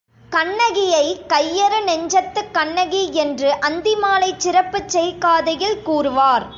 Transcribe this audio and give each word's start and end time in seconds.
கண்ணகியைக் 0.31 1.25
கையறு 1.29 1.79
நெஞ்சத்துக் 1.83 2.53
கண்ணகி 2.53 3.13
என்று 3.13 3.49
அந்தி 3.59 3.95
மாலைச் 3.95 4.39
சிறப்புச் 4.39 4.87
செய் 4.87 5.17
காதையில் 5.17 5.81
கூறுவார். 5.81 6.45